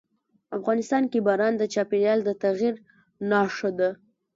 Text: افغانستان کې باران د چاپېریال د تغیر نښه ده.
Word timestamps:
افغانستان 0.57 1.03
کې 1.11 1.19
باران 1.27 1.53
د 1.57 1.63
چاپېریال 1.73 2.19
د 2.23 2.29
تغیر 2.43 2.75
نښه 3.29 3.69
ده. 3.79 3.89